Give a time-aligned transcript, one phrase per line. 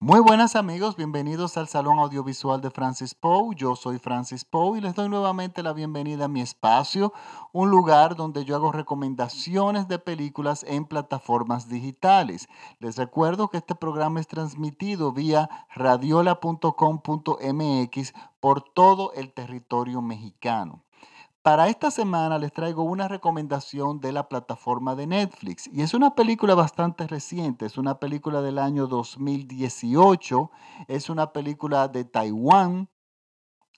[0.00, 3.56] Muy buenas amigos, bienvenidos al Salón Audiovisual de Francis Poe.
[3.56, 7.12] Yo soy Francis Poe y les doy nuevamente la bienvenida a mi espacio,
[7.52, 12.46] un lugar donde yo hago recomendaciones de películas en plataformas digitales.
[12.78, 20.84] Les recuerdo que este programa es transmitido vía radiola.com.mx por todo el territorio mexicano.
[21.48, 26.14] Para esta semana les traigo una recomendación de la plataforma de Netflix y es una
[26.14, 30.50] película bastante reciente, es una película del año 2018,
[30.88, 32.90] es una película de Taiwán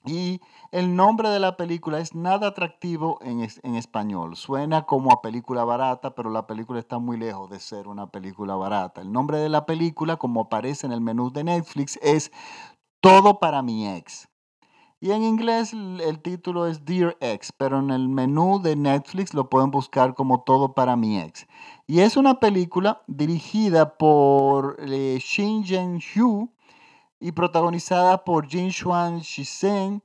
[0.05, 0.41] y
[0.73, 4.35] el nombre de la película es nada atractivo en, en, español.
[4.35, 8.57] Suena como a película barata, pero la película está muy lejos de ser una película
[8.57, 9.01] barata.
[9.01, 12.33] El nombre de la película, como aparece en el menú de Netflix, es
[13.01, 14.30] Todo para mi ex.
[15.03, 19.49] Y en inglés el título es Dear Ex, pero en el menú de Netflix lo
[19.49, 21.47] pueden buscar como Todo para mi ex.
[21.87, 26.51] Y es una película dirigida por eh, Shin Jen-hyu
[27.19, 30.03] y protagonizada por Jin Xuan Shisen,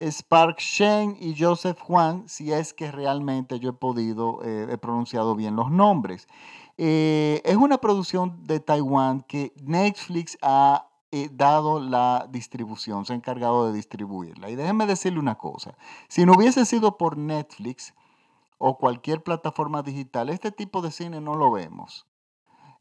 [0.00, 5.34] Spark Shen y Joseph Juan, si es que realmente yo he podido, eh, he pronunciado
[5.34, 6.26] bien los nombres.
[6.78, 13.16] Eh, es una producción de Taiwán que Netflix ha eh, dado la distribución, se ha
[13.16, 14.50] encargado de distribuirla.
[14.50, 15.74] Y déjenme decirle una cosa,
[16.08, 17.94] si no hubiese sido por Netflix
[18.58, 22.06] o cualquier plataforma digital, este tipo de cine no lo vemos.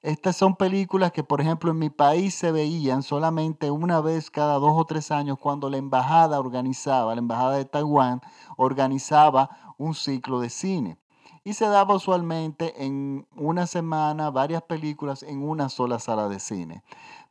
[0.02, 4.56] Estas son películas que, por ejemplo, en mi país se veían solamente una vez cada
[4.56, 8.22] dos o tres años cuando la embajada organizaba, la embajada de Taiwán
[8.58, 10.98] organizaba un ciclo de cine.
[11.44, 16.84] Y se daba usualmente en una semana varias películas en una sola sala de cine.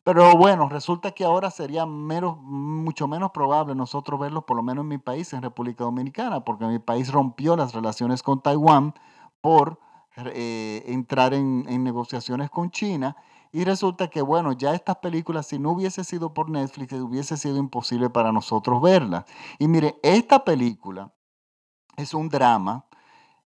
[0.06, 4.88] Pero bueno, resulta que ahora sería mucho menos probable nosotros verlo, por lo menos en
[4.88, 8.94] mi país, en República Dominicana, porque mi país rompió las relaciones con Taiwán
[9.40, 9.80] por
[10.16, 13.16] eh, entrar en, en negociaciones con China.
[13.50, 17.56] Y resulta que, bueno, ya estas películas, si no hubiese sido por Netflix, hubiese sido
[17.56, 19.24] imposible para nosotros verlas.
[19.58, 21.12] Y mire, esta película
[21.96, 22.86] es un drama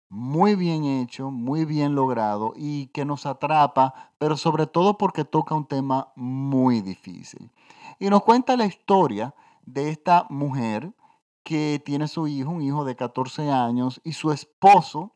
[0.09, 5.55] muy bien hecho, muy bien logrado y que nos atrapa, pero sobre todo porque toca
[5.55, 7.51] un tema muy difícil.
[7.99, 10.95] Y nos cuenta la historia de esta mujer
[11.43, 15.15] que tiene su hijo, un hijo de 14 años, y su esposo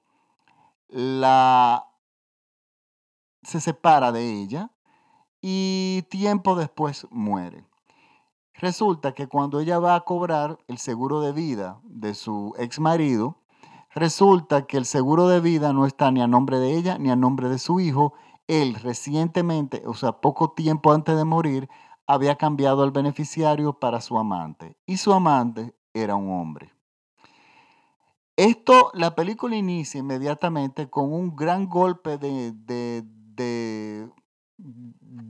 [0.88, 1.88] la
[3.42, 4.70] se separa de ella
[5.40, 7.66] y tiempo después muere.
[8.54, 13.41] Resulta que cuando ella va a cobrar el seguro de vida de su ex marido,
[13.94, 17.16] Resulta que el seguro de vida no está ni a nombre de ella ni a
[17.16, 18.14] nombre de su hijo.
[18.48, 21.68] Él recientemente, o sea, poco tiempo antes de morir,
[22.06, 26.72] había cambiado al beneficiario para su amante y su amante era un hombre.
[28.36, 33.04] Esto, la película inicia inmediatamente con un gran golpe de, de,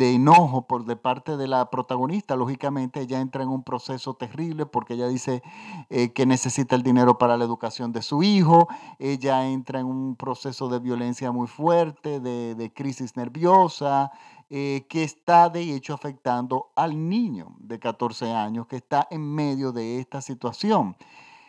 [0.02, 2.34] de enojo por de parte de la protagonista.
[2.34, 5.44] Lógicamente ella entra en un proceso terrible porque ella dice
[5.90, 8.66] eh, que necesita el dinero para la educación de su hijo,
[8.98, 14.10] ella entra en un proceso de violencia muy fuerte, de, crisis nerviosa,
[14.50, 19.70] eh, que está de hecho afectando al niño de 14 años que está en medio
[19.70, 20.96] de esta situación.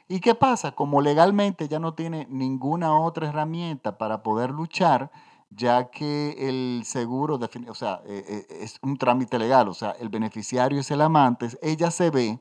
[0.08, 0.74] ¿Y qué pasa?
[0.74, 5.10] Como legalmente ya no tiene ninguna otra herramienta para poder luchar,
[5.56, 10.10] ya que el seguro, o sea, eh, eh, es un trámite legal, o sea, el
[10.10, 12.40] beneficiario es el amante, ella se ve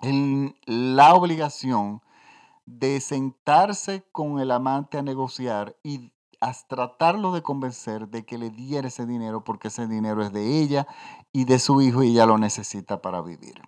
[0.00, 2.02] en la obligación
[2.66, 8.50] de sentarse con el amante a negociar y a tratarlo de convencer de que le
[8.50, 10.86] diera ese dinero porque ese dinero es de ella
[11.32, 13.62] y de su hijo y ella lo necesita para vivir.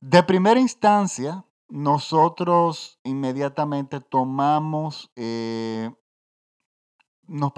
[0.00, 5.90] De primera instancia, nosotros inmediatamente tomamos eh,
[7.32, 7.52] nos,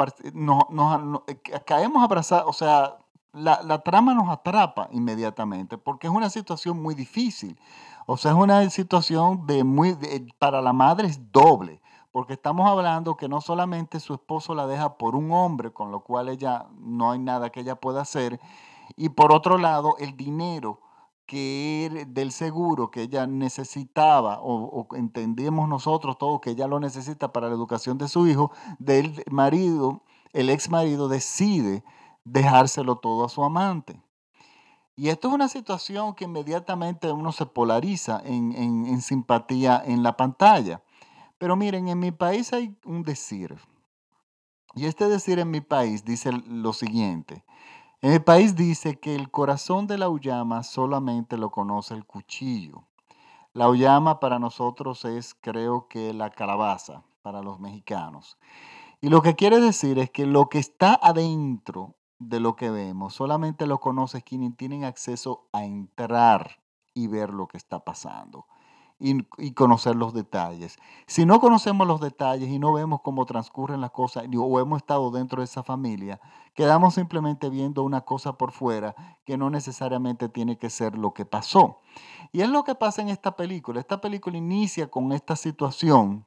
[1.27, 1.37] eh,
[1.67, 2.99] caemos abrazados, o sea,
[3.33, 7.59] la, trama nos atrapa inmediatamente porque es una situación muy difícil.
[8.07, 9.97] O sea, es una situación de muy,
[10.39, 11.81] para la madre es doble,
[12.13, 16.01] porque estamos hablando que no solamente su esposo la deja por un hombre, con lo
[16.01, 18.39] cual ella no hay nada que ella pueda hacer,
[18.97, 20.81] y por otro lado, el dinero
[21.27, 27.49] que del seguro que ella necesitaba o, entendemos nosotros todos que ella lo necesita para
[27.49, 31.85] la educación de su hijo, del marido, el ex marido decide
[32.25, 34.01] dejárselo todo a su amante.
[34.97, 40.17] Y esto es una situación que inmediatamente uno se polariza en, en simpatía en la
[40.17, 40.83] pantalla.
[41.39, 43.57] Pero miren, en mi país hay un decir.
[44.77, 47.45] Y este decir en mi país dice lo siguiente.
[48.01, 52.85] En el país dice que el corazón de la uyama solamente lo conoce el cuchillo.
[53.53, 58.37] La uyama para nosotros es, creo que, la calabaza para los mexicanos.
[59.01, 63.15] Y lo que quiere decir es que lo que está adentro de lo que vemos.
[63.15, 66.59] Solamente lo conoce quienes tienen acceso a entrar
[66.95, 68.47] y ver lo que está pasando
[68.99, 70.79] y, conocer los detalles.
[71.07, 75.11] Si no conocemos los detalles y no vemos cómo transcurren las cosas o hemos estado
[75.11, 76.21] dentro de esa familia,
[76.55, 78.95] quedamos simplemente viendo una cosa por fuera
[79.25, 81.81] que no necesariamente tiene que ser lo que pasó.
[82.33, 83.81] Y es lo que pasa en esta película.
[83.81, 86.27] Esta película inicia con esta situación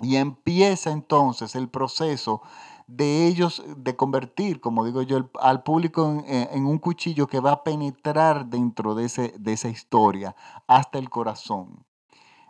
[0.00, 2.42] y empieza entonces el proceso
[2.86, 7.64] de ellos, de convertir, como digo yo, al público en, un cuchillo que va a
[7.64, 10.36] penetrar dentro de, esa historia,
[10.66, 11.84] hasta el corazón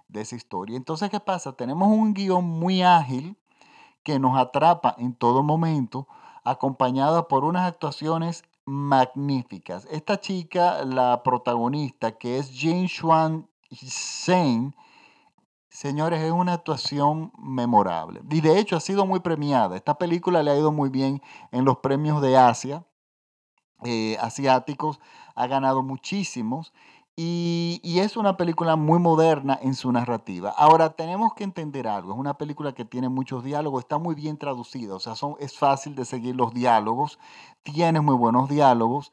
[0.08, 0.76] de esa historia.
[0.76, 1.52] Entonces, ¿qué pasa?
[1.52, 3.36] Tenemos un guion muy ágil
[4.02, 6.06] que nos atrapa en todo momento,
[6.44, 9.88] acompañada por unas actuaciones magníficas.
[9.90, 14.74] Esta chica, la protagonista, que es Jin Xuan Sen,
[15.76, 18.22] Señores, es una actuación memorable.
[18.30, 19.76] Y de hecho ha sido muy premiada.
[19.76, 21.20] Esta película le ha ido muy bien
[21.52, 22.86] en los premios de Asia,
[23.84, 25.00] eh, asiáticos.
[25.34, 26.72] Ha ganado muchísimos.
[27.14, 30.48] Y, es una película muy moderna en su narrativa.
[30.56, 32.14] Ahora, tenemos que entender algo.
[32.14, 34.94] Es una película que tiene muchos diálogos, está muy bien traducida.
[34.94, 37.18] O sea, es fácil de seguir los diálogos.
[37.62, 39.12] Tiene muy buenos diálogos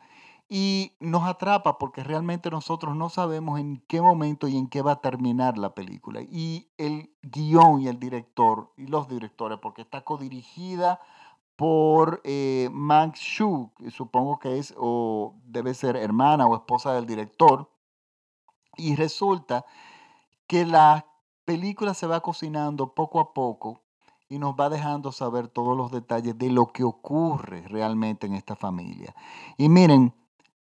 [0.49, 4.93] y nos atrapa porque realmente nosotros no sabemos en qué momento y en qué va
[4.93, 6.21] a terminar la película.
[6.21, 10.99] Y el guion y el director, y los directores, porque está codirigida
[11.55, 17.69] por eh, Max Shu, supongo que es o debe ser hermana o esposa del director,
[18.75, 19.65] y resulta
[20.47, 21.05] que la
[21.45, 23.81] película se va cocinando poco a poco
[24.29, 28.55] y nos va dejando saber todos los detalles de lo que ocurre realmente en esta
[28.55, 29.15] familia.
[29.57, 30.13] Y miren,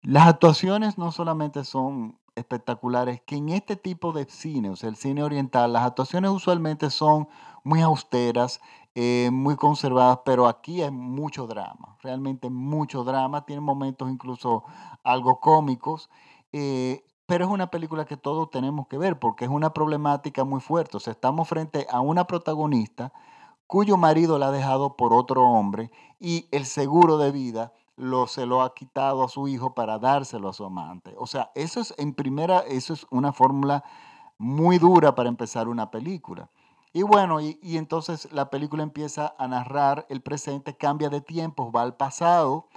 [0.03, 4.97] las actuaciones no solamente son espectaculares, que en este tipo de cine, o sea, el
[4.97, 7.29] cine oriental, las actuaciones usualmente son
[7.63, 8.61] muy austeras,
[8.95, 14.65] eh, muy conservadas, pero aquí hay mucho drama, realmente mucho drama, tiene momentos incluso
[15.05, 16.11] algo cómicos,
[16.53, 20.61] eh, pero es una película que todos tenemos que ver porque es una problemática muy
[20.61, 23.13] fuerte, o sea, estamos frente a una protagonista
[23.67, 27.73] cuyo marido la ha dejado por otro hombre y el seguro de vida
[28.03, 31.15] lo, se lo ha quitado a su hijo para dárselo a su amante.
[31.19, 33.85] O sea, eso es en primera, eso es una fórmula
[34.39, 36.51] muy dura para empezar una película.
[36.93, 41.83] Y bueno, y, entonces la película empieza a narrar el presente, cambia de tiempos, va
[41.83, 42.69] al pasado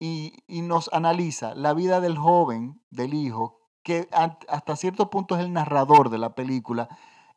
[0.00, 5.42] y, y nos analiza la vida del joven, del hijo, que hasta cierto punto es
[5.42, 6.88] el narrador de la película,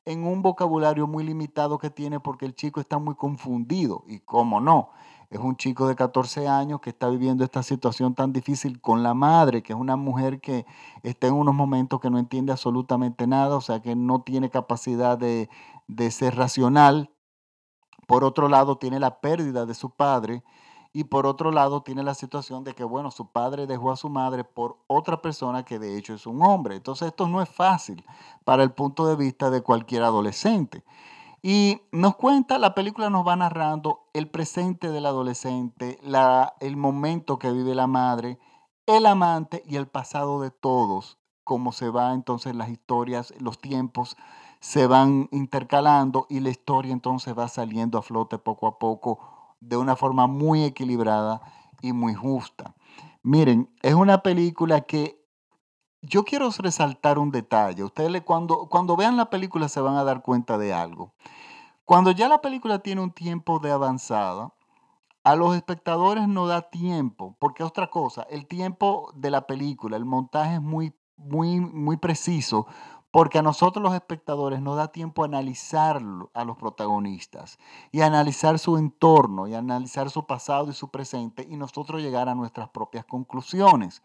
[0.04, 4.04] en un vocabulario muy limitado que tiene porque el chico está muy confundido.
[4.08, 4.90] Y cómo no,
[5.30, 9.14] es un chico de 14 años que está viviendo esta situación tan difícil con la
[9.14, 10.66] madre, que es una mujer que
[11.04, 15.18] está en unos momentos que no entiende absolutamente nada, o sea, que no tiene capacidad
[15.18, 15.50] de,
[15.88, 17.12] de ser racional.
[18.08, 20.44] Por otro lado, tiene la pérdida de su padre.
[20.92, 24.10] Y por otro lado, tiene la situación de que, bueno, su padre dejó a su
[24.10, 26.78] madre por otra persona que de hecho es un hombre.
[26.78, 28.04] Entonces, esto no es fácil
[28.44, 30.84] para el punto de vista de cualquier adolescente.
[31.42, 37.40] Y nos cuenta, la película nos va narrando el presente del adolescente, la, el momento
[37.40, 38.40] que vive la madre,
[38.86, 44.18] el amante y el pasado de todos, cómo se va entonces las historias, los tiempos
[44.60, 49.78] se van intercalando y la historia entonces va saliendo a flote poco a poco de
[49.78, 51.42] una forma muy equilibrada
[51.82, 52.76] y muy justa.
[53.24, 55.19] Miren, es una película que
[56.02, 57.84] yo quiero resaltar un detalle.
[57.84, 61.14] Ustedes cuando, cuando vean la película se van a dar cuenta de algo.
[61.86, 64.54] Cuando ya la película tiene un tiempo de avanzada,
[65.24, 70.06] a los espectadores no da tiempo, porque otra cosa, el tiempo de la película, el
[70.06, 72.68] montaje es muy, muy, muy preciso,
[73.12, 76.02] porque a nosotros los espectadores nos da tiempo a analizar
[76.34, 77.58] a los protagonistas
[77.92, 82.36] y analizar su entorno y analizar su pasado y su presente y nosotros llegar a
[82.36, 84.04] nuestras propias conclusiones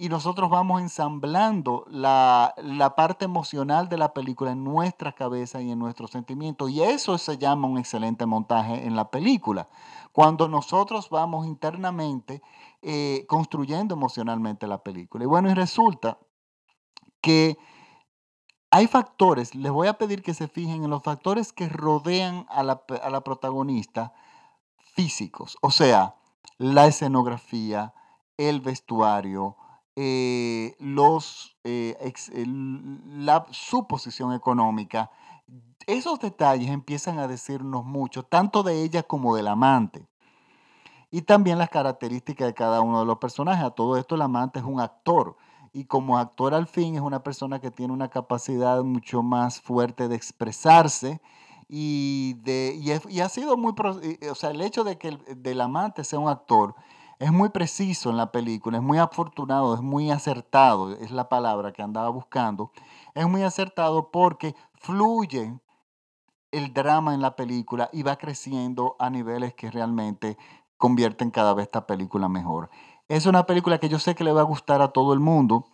[0.00, 2.54] y nosotros vamos ensamblando la,
[2.96, 6.70] parte emocional de la película en nuestra cabeza y en nuestros sentimientos.
[6.70, 9.68] Y eso se llama un excelente montaje en la película.
[10.12, 12.42] Cuando nosotros vamos internamente
[12.80, 15.24] eh, construyendo emocionalmente la película.
[15.24, 16.18] Y bueno, y resulta
[17.20, 17.58] que
[18.70, 22.62] hay factores, les voy a pedir que se fijen en los factores que rodean a
[22.62, 24.12] la, a la protagonista
[24.94, 25.58] físicos.
[25.60, 26.14] O sea,
[26.56, 27.94] la escenografía,
[28.36, 29.56] el vestuario,
[30.00, 30.76] eh,
[31.64, 35.10] eh, la, su posición económica,
[35.88, 40.06] esos detalles empiezan a decirnos mucho, tanto de ella como del amante.
[41.10, 43.64] Y también las características de cada uno de los personajes.
[43.64, 45.36] A todo esto el amante es un actor.
[45.72, 50.06] Y como actor al fin es una persona que tiene una capacidad mucho más fuerte
[50.06, 51.20] de expresarse.
[51.68, 52.78] Y, de,
[53.08, 53.72] y, ha sido muy...
[54.30, 56.76] O sea, el hecho de que el, del amante sea un actor
[57.18, 61.72] es muy preciso en la película, es muy afortunado, es muy acertado, es la palabra
[61.72, 62.70] que andaba buscando.
[63.14, 65.58] Es muy acertado porque fluye
[66.52, 70.38] el drama en la película y va creciendo a niveles que realmente
[70.76, 72.70] convierten cada vez esta película mejor.
[73.08, 75.66] Es una película que yo sé que le va a gustar a todo el mundo.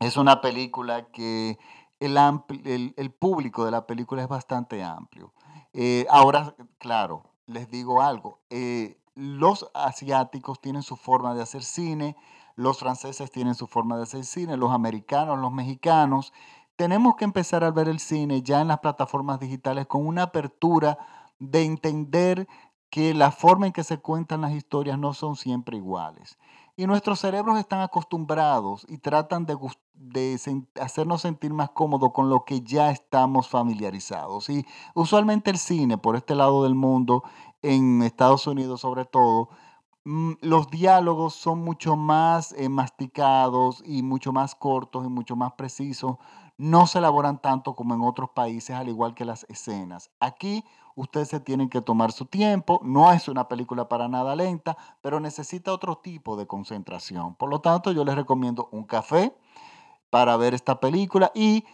[0.00, 1.58] Es una película que
[2.00, 5.32] el, el, público de la película es bastante amplio.
[5.72, 8.40] Eh, ahora, claro, les digo algo.
[8.50, 12.16] Eh, los asiáticos tienen su forma de hacer cine,
[12.54, 16.32] los franceses tienen su forma de hacer cine, los americanos, los mexicanos.
[16.76, 20.98] Tenemos que empezar a ver el cine ya en las plataformas digitales con una apertura
[21.38, 22.46] de entender
[22.90, 26.38] que la forma en que se cuentan las historias no son siempre iguales.
[26.78, 29.56] Y nuestros cerebros están acostumbrados y tratan de,
[30.78, 34.50] hacernos sentir más cómodos con lo que ya estamos familiarizados.
[34.50, 37.22] Y usualmente el cine, por este lado del mundo,
[37.62, 39.48] en Estados Unidos sobre todo,
[40.04, 45.52] mm, los diálogos son mucho más eh, masticados y mucho más cortos y mucho más
[45.52, 46.16] precisos.
[46.58, 50.10] No se elaboran tanto como en otros países, al igual que las escenas.
[50.20, 52.80] Aquí ustedes se tienen que tomar su tiempo.
[52.82, 57.34] No es una película para nada lenta, pero necesita otro tipo de concentración.
[57.34, 59.36] Por lo tanto, yo les recomiendo un café
[60.10, 61.64] para ver esta película y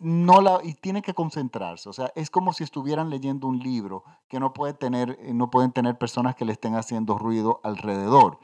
[0.00, 4.04] no la y tiene que concentrarse, o sea, es como si estuvieran leyendo un libro
[4.28, 8.38] que no puede tener eh, no pueden tener personas que le estén haciendo ruido alrededor.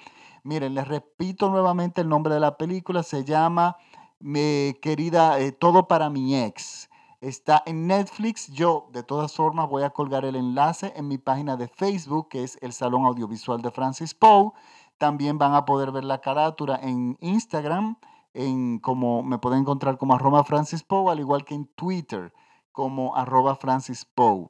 [0.45, 3.77] Miren, les repito nuevamente el nombre de la película, se llama
[4.21, 6.89] Mi querida eh, Todo para mi ex.
[7.21, 8.47] Está en Netflix.
[8.47, 12.45] Yo, de todas formas, voy a colgar el enlace en mi página de Facebook, que
[12.45, 14.53] es el Salón Audiovisual de Francis Poe.
[14.99, 17.99] También van a poder ver la carátula en Instagram,
[18.35, 22.33] en como me pueden encontrar como arroba Francis Poe, al igual que en Twitter
[22.73, 24.49] como arroba Francis Poe.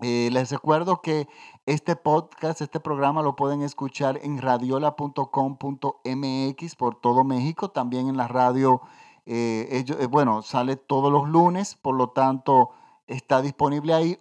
[0.00, 1.28] Eh, les recuerdo que
[1.66, 8.28] este podcast, este programa lo pueden escuchar en radiola.com.mx por todo México, también en la
[8.28, 8.82] radio
[9.26, 12.70] eh, eh, bueno, sale todos los lunes, por lo tanto
[13.06, 14.18] está disponible ahí.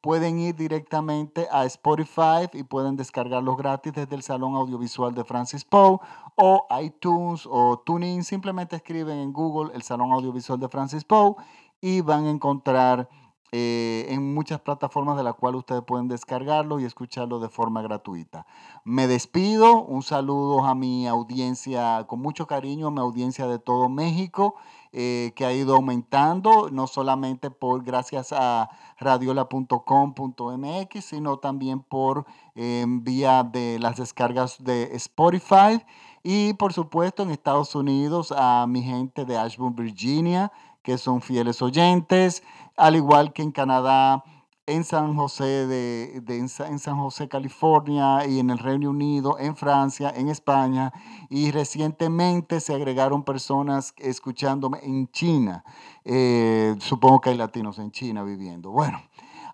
[0.00, 5.64] Pueden ir directamente a Spotify y pueden descargarlos gratis desde el Salón Audiovisual de Francis
[5.64, 5.98] Poe
[6.36, 8.24] o iTunes o TuneIn.
[8.24, 11.34] Simplemente escriben en Google el Salón Audiovisual de Francis Poe
[11.80, 13.08] y van a encontrar
[13.52, 18.46] eh, en muchas plataformas de las cuales ustedes pueden descargarlo y escucharlo de forma gratuita.
[18.84, 23.88] Me despido, un saludo a mi audiencia, con mucho cariño a mi audiencia de todo
[23.88, 24.54] México,
[24.92, 32.84] eh, que ha ido aumentando, no solamente por gracias a radiola.com.mx, sino también por eh,
[32.86, 35.82] vía de las descargas de Spotify.
[36.22, 41.62] Y por supuesto en Estados Unidos a mi gente de Ashburn, Virginia, que son fieles
[41.62, 42.42] oyentes,
[42.76, 44.24] al igual que en Canadá,
[44.70, 50.12] en San José, de, en San José, California, y en el Reino Unido, en Francia,
[50.14, 50.92] en España,
[51.28, 55.64] y recientemente se agregaron personas escuchándome en China.
[56.04, 58.70] Eh, supongo que hay latinos en China viviendo.
[58.70, 59.02] Bueno,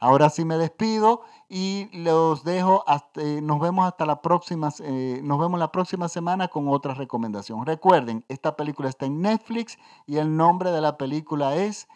[0.00, 5.20] ahora sí me despido y los dejo, hasta, eh, nos vemos hasta la próxima, eh,
[5.22, 7.64] nos vemos la próxima semana con otra recomendación.
[7.64, 11.88] Recuerden, esta película está en Netflix y el nombre de la película es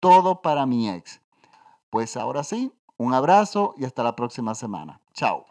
[0.00, 1.20] Todo para mi ex.
[1.90, 5.00] Pues ahora sí, un abrazo y hasta la próxima semana.
[5.12, 5.46] Chao.